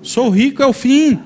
[0.01, 1.19] Sou rico é o fim.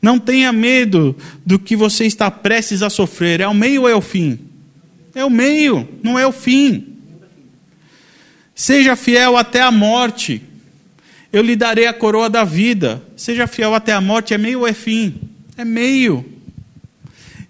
[0.00, 3.42] Não tenha medo do que você está prestes a sofrer.
[3.42, 4.38] É o meio ou é o fim?
[5.14, 6.93] É o meio, não é o fim.
[8.54, 10.42] Seja fiel até a morte.
[11.32, 13.02] Eu lhe darei a coroa da vida.
[13.16, 14.32] Seja fiel até a morte.
[14.32, 15.20] É meio ou é fim?
[15.56, 16.24] É meio.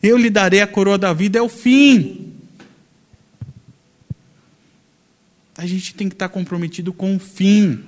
[0.03, 1.39] Eu lhe darei a coroa da vida.
[1.39, 2.33] É o fim.
[5.57, 7.83] A gente tem que estar comprometido com o fim.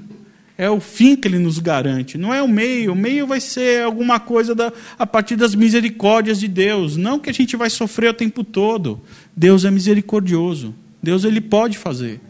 [0.58, 2.92] É o fim que ele nos garante, não é o meio.
[2.92, 6.96] O meio vai ser alguma coisa da, a partir das misericórdias de Deus.
[6.96, 9.02] Não que a gente vai sofrer o tempo todo.
[9.36, 10.74] Deus é misericordioso.
[11.02, 12.20] Deus ele pode fazer.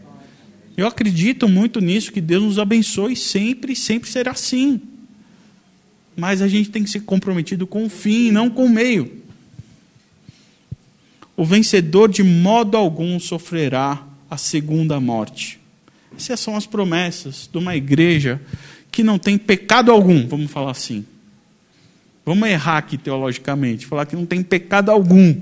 [0.77, 4.79] Eu acredito muito nisso, que Deus nos abençoe sempre, sempre será assim.
[6.15, 9.23] Mas a gente tem que ser comprometido com o fim, não com o meio.
[11.35, 15.59] O vencedor de modo algum sofrerá a segunda morte.
[16.15, 18.39] Essas são as promessas de uma igreja
[18.91, 21.05] que não tem pecado algum, vamos falar assim.
[22.25, 25.35] Vamos errar aqui teologicamente, falar que não tem pecado algum.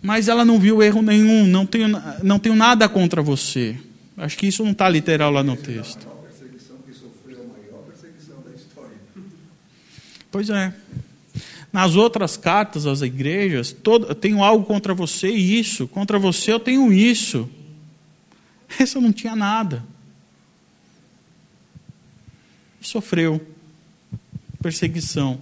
[0.00, 1.88] Mas ela não viu erro nenhum, não tenho,
[2.22, 3.76] não tenho nada contra você.
[4.16, 6.06] Acho que isso não está literal lá no texto.
[10.30, 10.72] Pois é.
[11.72, 16.52] Nas outras cartas às igrejas, todo, eu tenho algo contra você e isso, contra você
[16.52, 17.48] eu tenho isso.
[18.78, 19.84] Essa não tinha nada.
[22.80, 23.44] Sofreu
[24.62, 25.40] perseguição.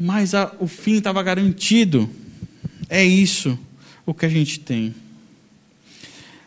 [0.00, 2.08] Mas a, o fim estava garantido.
[2.88, 3.58] É isso
[4.06, 4.94] o que a gente tem.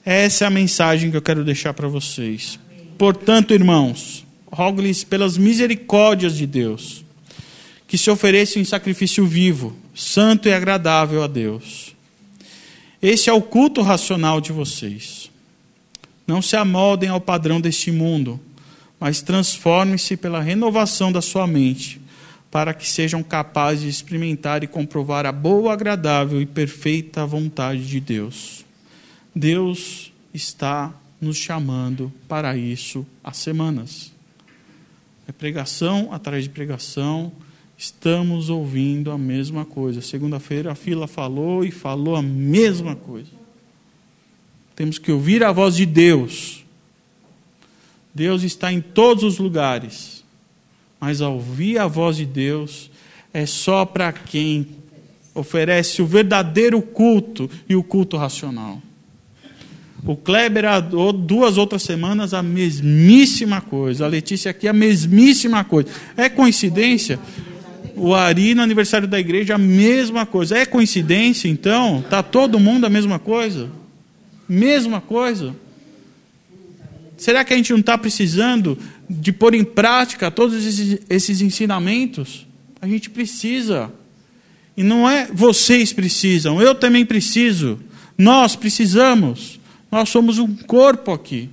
[0.03, 2.59] Essa é a mensagem que eu quero deixar para vocês.
[2.97, 7.05] Portanto, irmãos, rogo-lhes pelas misericórdias de Deus,
[7.87, 11.93] que se ofereçam em sacrifício vivo, santo e agradável a Deus
[13.03, 15.29] esse é o culto racional de vocês.
[16.25, 18.39] Não se amoldem ao padrão deste mundo,
[18.97, 21.99] mas transformem-se pela renovação da sua mente,
[22.53, 27.99] para que sejam capazes de experimentar e comprovar a boa, agradável e perfeita vontade de
[27.99, 28.63] Deus.
[29.33, 34.11] Deus está nos chamando para isso há semanas.
[35.27, 37.31] É pregação atrás de pregação,
[37.75, 39.99] estamos ouvindo a mesma coisa.
[39.99, 43.31] Segunda-feira a fila falou e falou a mesma coisa.
[44.75, 46.63] Temos que ouvir a voz de Deus.
[48.13, 50.22] Deus está em todos os lugares.
[51.05, 52.89] Mas ouvir a voz de Deus
[53.33, 54.65] é só para quem
[55.35, 58.81] oferece o verdadeiro culto e o culto racional.
[60.05, 64.05] O Kleber, há duas outras semanas, a mesmíssima coisa.
[64.05, 65.89] A Letícia aqui, a mesmíssima coisa.
[66.15, 67.19] É coincidência?
[67.97, 70.57] O Ari, no aniversário da igreja, a mesma coisa.
[70.57, 71.99] É coincidência, então?
[71.99, 73.69] Está todo mundo a mesma coisa?
[74.47, 75.53] Mesma coisa?
[77.17, 78.77] Será que a gente não está precisando
[79.09, 80.65] de pôr em prática todos
[81.09, 82.47] esses, ensinamentos?
[82.81, 83.91] A gente precisa.
[84.75, 87.79] E não é vocês precisam, eu também preciso.
[88.17, 89.59] Nós precisamos.
[89.91, 91.49] Nós somos um corpo aqui.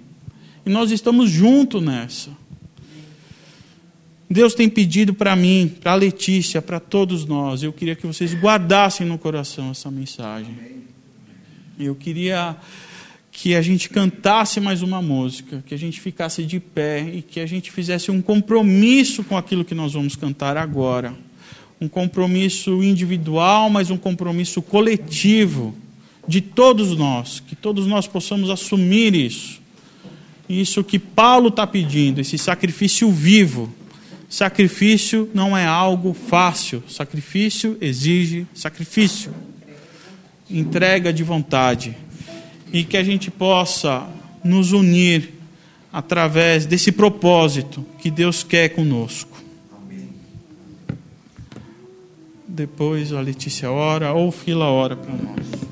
[0.65, 2.31] E nós estamos juntos nessa.
[4.31, 7.63] Deus tem pedido para mim, para Letícia, para todos nós.
[7.65, 10.55] Eu queria que vocês guardassem no coração essa mensagem.
[11.79, 12.57] Eu queria
[13.41, 17.41] que a gente cantasse mais uma música, que a gente ficasse de pé e que
[17.41, 21.15] a gente fizesse um compromisso com aquilo que nós vamos cantar agora.
[21.81, 25.75] Um compromisso individual, mas um compromisso coletivo
[26.29, 29.59] de todos nós, que todos nós possamos assumir isso.
[30.47, 33.73] Isso que Paulo está pedindo, esse sacrifício vivo
[34.29, 36.85] Sacrifício não é algo fácil.
[36.89, 39.35] Sacrifício exige sacrifício.
[40.49, 41.97] Entrega de vontade.
[42.73, 44.07] E que a gente possa
[44.45, 45.35] nos unir
[45.93, 49.39] através desse propósito que Deus quer conosco.
[52.47, 55.71] Depois a Letícia ora ou Fila ora para nós.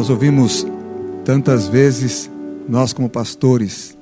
[0.00, 0.66] Nós ouvimos
[1.26, 2.30] tantas vezes,
[2.66, 3.98] nós como pastores,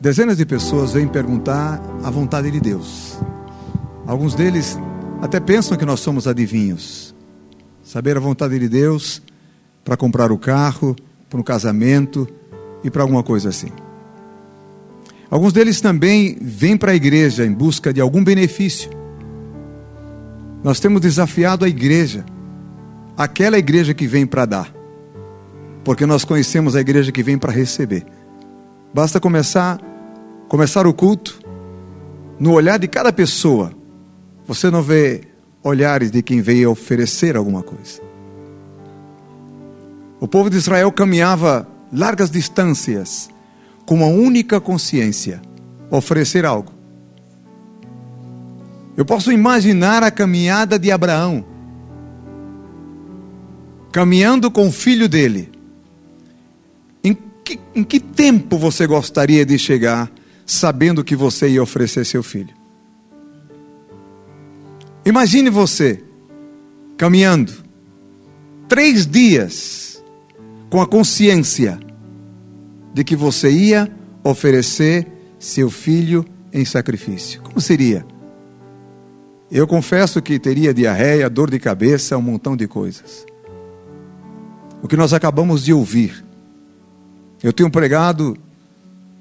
[0.00, 3.18] dezenas de pessoas vêm perguntar a vontade de Deus.
[4.06, 4.78] Alguns deles
[5.20, 7.14] até pensam que nós somos adivinhos.
[7.84, 9.20] Saber a vontade de Deus
[9.84, 10.96] para comprar o carro,
[11.28, 12.26] para um casamento
[12.82, 13.68] e para alguma coisa assim.
[15.30, 18.90] Alguns deles também vêm para a igreja em busca de algum benefício.
[20.64, 22.24] Nós temos desafiado a igreja
[23.20, 24.74] aquela igreja que vem para dar,
[25.84, 28.06] porque nós conhecemos a igreja que vem para receber.
[28.94, 29.78] Basta começar
[30.48, 31.38] começar o culto
[32.38, 33.72] no olhar de cada pessoa.
[34.46, 35.20] Você não vê
[35.62, 38.00] olhares de quem veio oferecer alguma coisa.
[40.18, 43.28] O povo de Israel caminhava largas distâncias
[43.84, 45.42] com uma única consciência:
[45.90, 46.72] oferecer algo.
[48.96, 51.44] Eu posso imaginar a caminhada de Abraão
[53.92, 55.50] caminhando com o filho dele,
[57.02, 60.10] em que, em que tempo você gostaria de chegar
[60.46, 62.54] sabendo que você ia oferecer seu filho?
[65.04, 66.02] Imagine você
[66.96, 67.52] caminhando
[68.68, 70.02] três dias
[70.68, 71.80] com a consciência
[72.92, 73.90] de que você ia
[74.22, 75.06] oferecer
[75.38, 77.40] seu filho em sacrifício.
[77.40, 78.04] Como seria?
[79.50, 83.26] Eu confesso que teria diarreia, dor de cabeça, um montão de coisas
[84.82, 86.24] o que nós acabamos de ouvir.
[87.42, 88.36] Eu tenho pregado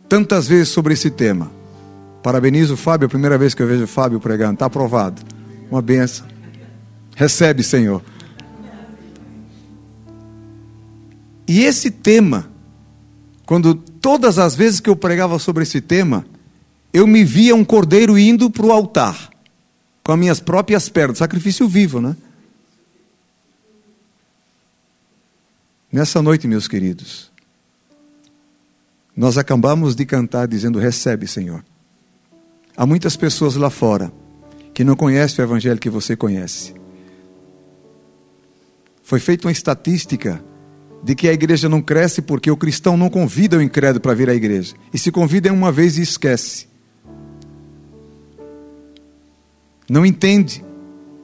[0.07, 1.51] tantas vezes sobre esse tema.
[2.21, 5.21] Parabenizo o Fábio, é a primeira vez que eu vejo o Fábio pregando, está aprovado.
[5.71, 6.27] Uma benção.
[7.15, 8.01] Recebe, Senhor.
[11.47, 12.49] E esse tema,
[13.45, 16.25] quando todas as vezes que eu pregava sobre esse tema,
[16.93, 19.29] eu me via um cordeiro indo para o altar,
[20.03, 22.15] com as minhas próprias pernas, sacrifício vivo, né?
[25.91, 27.31] Nessa noite, meus queridos,
[29.15, 31.65] nós acabamos de cantar dizendo: Recebe, Senhor.
[32.77, 34.11] Há muitas pessoas lá fora
[34.73, 36.75] que não conhecem o evangelho que você conhece.
[39.01, 40.41] Foi feita uma estatística
[41.03, 44.29] de que a igreja não cresce porque o cristão não convida o incrédulo para vir
[44.29, 44.75] à igreja.
[44.93, 46.67] E se convida uma vez e esquece.
[49.89, 50.63] Não entende.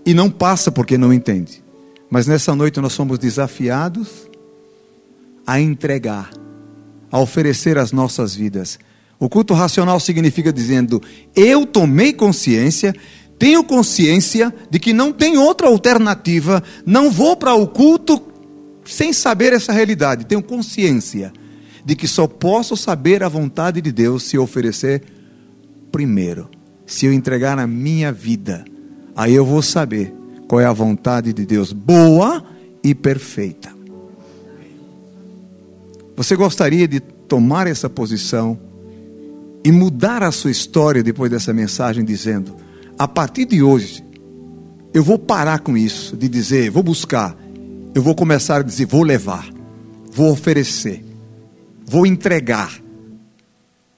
[0.04, 1.64] E não passa porque não entende.
[2.10, 4.28] Mas nessa noite nós somos desafiados
[5.46, 6.32] a entregar,
[7.12, 8.80] a oferecer as nossas vidas.
[9.20, 11.02] O culto racional significa dizendo:
[11.36, 12.94] eu tomei consciência,
[13.38, 18.22] tenho consciência de que não tem outra alternativa, não vou para o culto
[18.86, 20.26] sem saber essa realidade.
[20.26, 21.32] Tenho consciência
[21.84, 25.04] de que só posso saber a vontade de Deus se oferecer
[25.92, 26.50] primeiro,
[26.86, 28.66] se eu entregar a minha vida.
[29.16, 30.14] Aí eu vou saber
[30.48, 32.44] qual é a vontade de Deus, boa
[32.84, 33.75] e perfeita.
[36.16, 38.58] Você gostaria de tomar essa posição
[39.64, 42.56] e mudar a sua história depois dessa mensagem, dizendo:
[42.98, 44.04] a partir de hoje,
[44.94, 47.36] eu vou parar com isso, de dizer, vou buscar,
[47.94, 49.50] eu vou começar a dizer, vou levar,
[50.10, 51.04] vou oferecer,
[51.86, 52.72] vou entregar.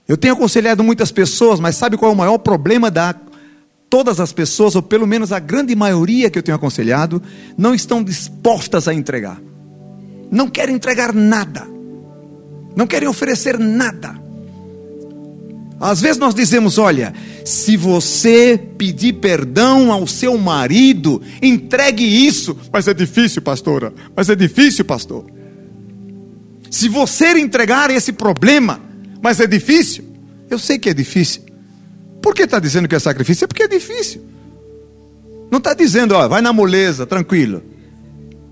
[0.07, 3.13] Eu tenho aconselhado muitas pessoas, mas sabe qual é o maior problema da
[3.89, 7.22] todas as pessoas, ou pelo menos a grande maioria que eu tenho aconselhado,
[7.57, 9.39] não estão dispostas a entregar.
[10.30, 11.77] Não querem entregar nada
[12.78, 14.16] não querem oferecer nada.
[15.80, 17.12] Às vezes nós dizemos: olha,
[17.44, 22.56] se você pedir perdão ao seu marido, entregue isso.
[22.72, 23.92] Mas é difícil, pastora.
[24.16, 25.26] Mas é difícil, pastor.
[26.70, 28.80] Se você entregar esse problema,
[29.24, 30.04] mas é difícil.
[30.48, 31.42] Eu sei que é difícil.
[32.22, 33.46] Por que está dizendo que é sacrifício?
[33.46, 34.22] É porque é difícil.
[35.50, 37.64] Não está dizendo, ó, vai na moleza, tranquilo.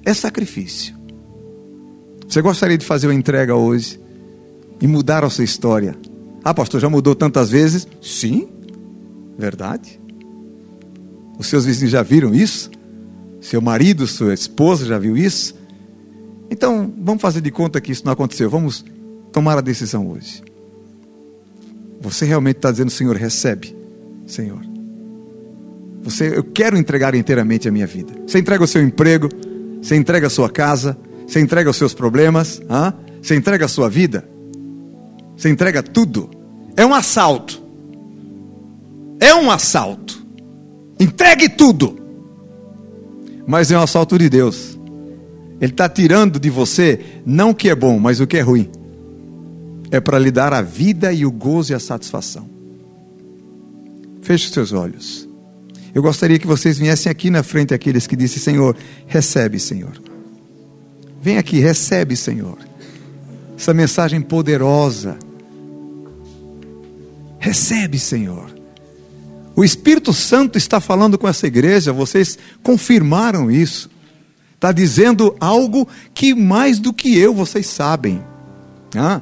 [0.04, 0.96] É sacrifício.
[2.28, 4.04] Você gostaria de fazer uma entrega hoje?
[4.82, 5.96] E mudar a sua história.
[6.44, 7.88] Ah, pastor, já mudou tantas vezes?
[8.02, 8.48] Sim,
[9.38, 10.00] verdade.
[11.38, 12.70] Os seus vizinhos já viram isso?
[13.42, 15.56] Seu marido, sua esposa já viu isso?
[16.50, 18.50] Então, vamos fazer de conta que isso não aconteceu.
[18.50, 18.86] Vamos
[19.32, 20.44] tomar a decisão hoje.
[22.00, 23.76] Você realmente está dizendo, Senhor, recebe,
[24.28, 24.62] Senhor.
[26.04, 28.14] Você, eu quero entregar inteiramente a minha vida.
[28.28, 29.28] Você entrega o seu emprego,
[29.82, 30.96] você entrega a sua casa,
[31.28, 32.94] você entrega os seus problemas, ah?
[33.22, 34.28] você entrega a sua vida.
[35.36, 36.30] Você entrega tudo.
[36.76, 37.62] É um assalto.
[39.20, 40.26] É um assalto.
[41.00, 41.98] Entregue tudo.
[43.48, 44.78] Mas é um assalto de Deus.
[45.60, 48.70] Ele está tirando de você não o que é bom, mas o que é ruim.
[49.92, 52.50] É para lhe dar a vida e o gozo e a satisfação.
[54.22, 55.30] Feche os seus olhos.
[55.94, 58.76] Eu gostaria que vocês viessem aqui na frente aqueles que disse Senhor,
[59.08, 59.94] recebe, Senhor.
[61.22, 62.58] Vem aqui, recebe, Senhor.
[63.58, 65.18] Essa mensagem poderosa.
[67.46, 68.52] Recebe, Senhor.
[69.56, 73.88] O Espírito Santo está falando com essa igreja, vocês confirmaram isso.
[74.56, 78.20] Está dizendo algo que mais do que eu vocês sabem.
[78.96, 79.22] Ah.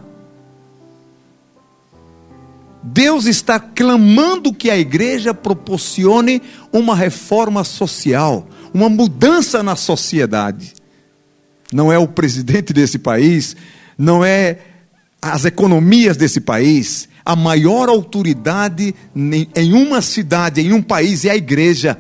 [2.82, 10.74] Deus está clamando que a igreja proporcione uma reforma social, uma mudança na sociedade.
[11.74, 13.54] Não é o presidente desse país,
[13.98, 14.60] não é
[15.22, 17.10] as economias desse país.
[17.26, 18.94] A maior autoridade
[19.56, 21.98] em uma cidade, em um país, é a igreja.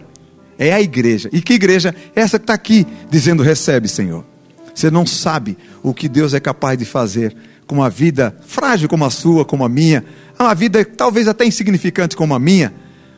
[0.57, 1.29] É a igreja.
[1.31, 1.95] E que igreja?
[2.15, 4.25] Essa que está aqui, dizendo: recebe, Senhor.
[4.73, 7.35] Você não sabe o que Deus é capaz de fazer
[7.67, 10.03] com uma vida frágil como a sua, como a minha,
[10.39, 12.73] uma vida talvez até insignificante como a minha,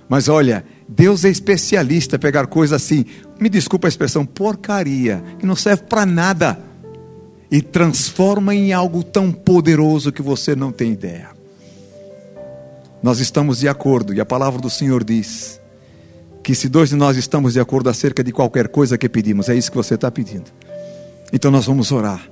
[0.08, 3.06] mas olha, Deus é especialista em pegar coisas assim,
[3.40, 6.60] me desculpa a expressão, porcaria, que não serve para nada,
[7.50, 11.35] e transforma em algo tão poderoso que você não tem ideia.
[13.06, 15.62] Nós estamos de acordo, e a palavra do Senhor diz
[16.44, 19.54] que se dois de nós estamos de acordo acerca de qualquer coisa que pedimos, é
[19.54, 20.52] isso que você está pedindo.
[21.32, 22.28] Então nós vamos orar.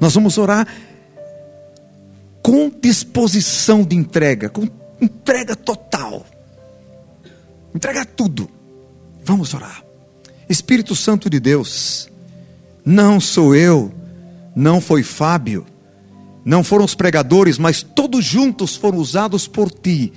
[0.00, 0.66] Nós vamos orar
[2.42, 4.68] com disposição de entrega, com
[5.00, 6.26] entrega total.
[7.72, 8.50] Entrega tudo.
[9.24, 9.84] Vamos orar.
[10.48, 12.10] Espírito Santo de Deus,
[12.84, 13.94] não sou eu,
[14.52, 15.64] não foi Fábio,
[16.44, 20.12] não foram os pregadores, mas todos juntos foram usados por ti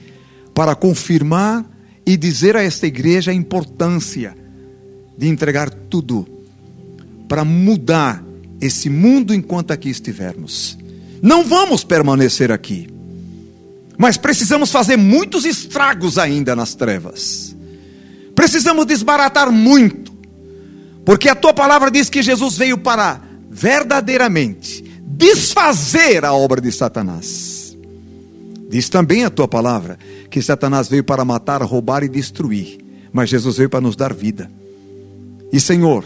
[0.54, 1.66] para confirmar
[2.06, 4.36] e dizer a esta igreja a importância
[5.18, 6.28] de entregar tudo
[7.28, 8.24] para mudar
[8.60, 10.78] esse mundo enquanto aqui estivermos.
[11.22, 12.88] Não vamos permanecer aqui.
[13.98, 17.56] Mas precisamos fazer muitos estragos ainda nas trevas.
[18.36, 20.14] Precisamos desbaratar muito.
[21.06, 24.84] Porque a tua palavra diz que Jesus veio para verdadeiramente
[25.16, 27.78] desfazer a obra de Satanás.
[28.70, 29.98] Diz também a tua palavra
[30.30, 32.80] que Satanás veio para matar, roubar e destruir,
[33.14, 34.50] mas Jesus veio para nos dar vida.
[35.52, 36.04] E Senhor,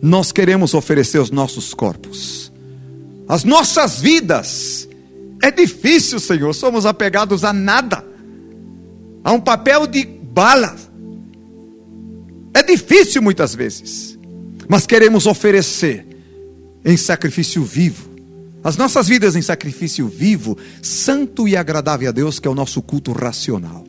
[0.00, 2.52] nós queremos oferecer os nossos corpos
[3.32, 4.86] as nossas vidas.
[5.42, 8.04] É difícil, Senhor, somos apegados a nada,
[9.24, 10.76] a um papel de bala.
[12.52, 14.18] É difícil muitas vezes,
[14.68, 16.06] mas queremos oferecer
[16.84, 18.10] em sacrifício vivo,
[18.64, 22.80] as nossas vidas em sacrifício vivo, santo e agradável a Deus, que é o nosso
[22.80, 23.84] culto racional.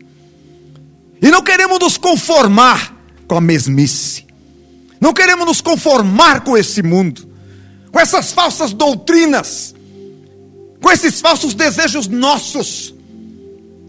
[1.21, 2.95] E não queremos nos conformar
[3.27, 4.25] com a mesmice,
[4.99, 7.29] não queremos nos conformar com esse mundo,
[7.91, 9.75] com essas falsas doutrinas,
[10.81, 12.93] com esses falsos desejos nossos.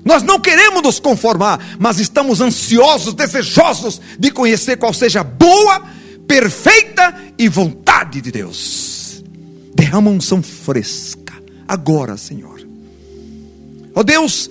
[0.04, 5.82] Nós não queremos nos conformar, mas estamos ansiosos, desejosos de conhecer qual seja a boa,
[6.28, 8.93] perfeita e vontade de Deus.
[9.74, 11.34] Derrama unção fresca,
[11.66, 12.60] agora, Senhor.
[13.94, 14.50] Ó oh Deus,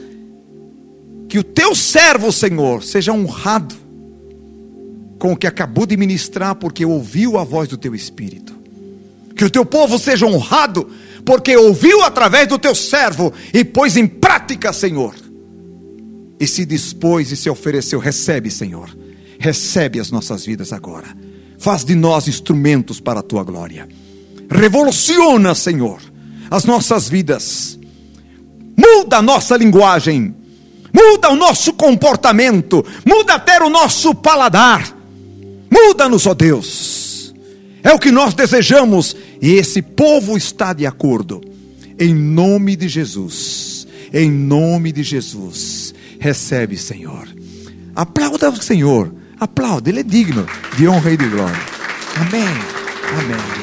[1.28, 3.76] que o teu servo, Senhor, seja honrado
[5.17, 8.53] com o que acabou de ministrar, porque ouviu a voz do teu Espírito.
[9.36, 10.88] Que o teu povo seja honrado,
[11.26, 15.15] porque ouviu através do teu servo e pôs em prática, Senhor.
[16.39, 17.99] E se dispôs e se ofereceu.
[17.99, 18.95] Recebe, Senhor.
[19.39, 21.07] Recebe as nossas vidas agora.
[21.57, 23.88] Faz de nós instrumentos para a tua glória.
[24.54, 25.99] Revoluciona, Senhor,
[26.49, 27.80] as nossas vidas.
[28.78, 30.36] Muda a nossa linguagem.
[30.93, 32.86] Muda o nosso comportamento.
[33.06, 34.95] Muda até o nosso paladar.
[35.70, 37.04] Muda-nos, ó Deus
[37.84, 41.41] é o que nós desejamos e esse povo está de acordo.
[41.99, 43.86] Em nome de Jesus.
[44.12, 45.93] Em nome de Jesus.
[46.18, 47.28] Recebe, Senhor.
[47.93, 49.14] Aplauda o Senhor.
[49.38, 50.47] Aplauda, Ele é digno
[50.78, 51.60] de honra e de glória.
[52.16, 52.47] Amém.
[53.20, 53.62] Amém.